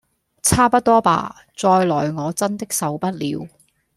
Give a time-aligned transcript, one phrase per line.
[0.41, 1.43] 差不多吧！
[1.55, 3.47] 再來我真的受不了